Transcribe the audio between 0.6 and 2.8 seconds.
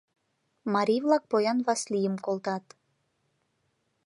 Марий-влак поян Васлийым колтат.